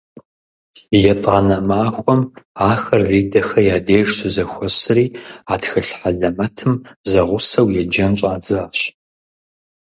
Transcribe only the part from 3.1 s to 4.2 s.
Лидэхэ я деж